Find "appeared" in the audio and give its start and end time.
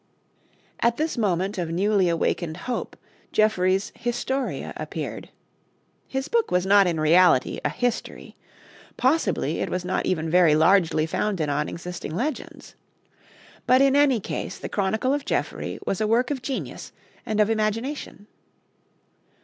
4.75-5.29